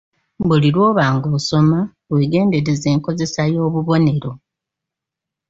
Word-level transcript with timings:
Buli 0.47 0.69
lwoba 0.75 1.03
ng’osoma, 1.15 1.79
weegendereze 2.11 2.87
enkozesa 2.95 3.41
y’obubonero. 3.53 4.31